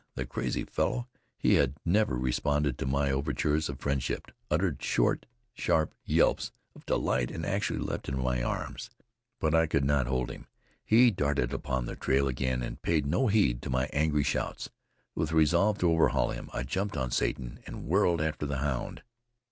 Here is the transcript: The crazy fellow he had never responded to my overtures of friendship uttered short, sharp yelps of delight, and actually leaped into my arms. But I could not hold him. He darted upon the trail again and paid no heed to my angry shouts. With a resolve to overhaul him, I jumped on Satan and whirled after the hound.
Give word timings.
The 0.15 0.25
crazy 0.25 0.63
fellow 0.63 1.07
he 1.37 1.53
had 1.61 1.75
never 1.85 2.15
responded 2.17 2.79
to 2.79 2.87
my 2.87 3.11
overtures 3.11 3.69
of 3.69 3.79
friendship 3.79 4.31
uttered 4.49 4.81
short, 4.81 5.27
sharp 5.53 5.93
yelps 6.03 6.51
of 6.75 6.87
delight, 6.87 7.29
and 7.29 7.45
actually 7.45 7.77
leaped 7.77 8.09
into 8.09 8.19
my 8.19 8.41
arms. 8.41 8.89
But 9.39 9.53
I 9.53 9.67
could 9.67 9.85
not 9.85 10.07
hold 10.07 10.31
him. 10.31 10.47
He 10.83 11.11
darted 11.11 11.53
upon 11.53 11.85
the 11.85 11.95
trail 11.95 12.27
again 12.27 12.63
and 12.63 12.81
paid 12.81 13.05
no 13.05 13.27
heed 13.27 13.61
to 13.61 13.69
my 13.69 13.85
angry 13.93 14.23
shouts. 14.23 14.71
With 15.13 15.33
a 15.33 15.35
resolve 15.35 15.77
to 15.77 15.91
overhaul 15.91 16.31
him, 16.31 16.49
I 16.51 16.63
jumped 16.63 16.97
on 16.97 17.11
Satan 17.11 17.59
and 17.67 17.85
whirled 17.85 18.21
after 18.23 18.47
the 18.47 18.57
hound. 18.57 19.03